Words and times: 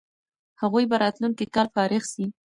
هغوی 0.61 0.85
به 0.89 0.95
راتلونکی 1.03 1.45
کال 1.55 1.67
فارغ 1.75 2.03
سي. 2.13 2.25